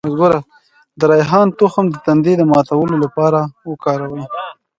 د 0.99 1.01
ریحان 1.11 1.47
تخم 1.59 1.85
د 1.91 1.95
تندې 2.05 2.33
د 2.37 2.41
ماتولو 2.51 2.95
لپاره 3.03 3.39
وکاروئ 3.69 4.23